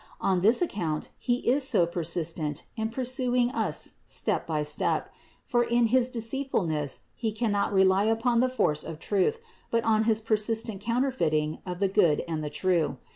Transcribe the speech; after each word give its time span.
On 0.19 0.41
this 0.41 0.63
account 0.63 1.09
he 1.19 1.47
is 1.47 1.63
so 1.63 1.85
persistent 1.85 2.63
in 2.75 2.89
pursuing 2.89 3.51
us 3.51 3.97
step 4.03 4.47
by 4.47 4.63
step; 4.63 5.11
for 5.45 5.63
in 5.63 5.85
his 5.93 6.09
deceitfulness 6.09 7.01
he 7.13 7.31
cannot 7.31 7.71
rely 7.71 8.05
upon 8.05 8.39
the 8.39 8.49
force 8.49 8.83
of 8.83 8.97
truth, 8.97 9.37
but 9.69 9.83
on 9.83 10.05
his 10.05 10.19
persistent 10.19 10.81
counter 10.81 11.11
feiting 11.11 11.59
of 11.67 11.77
the 11.79 11.87
good 11.87 12.23
and 12.27 12.43
the 12.43 12.49
true. 12.49 12.97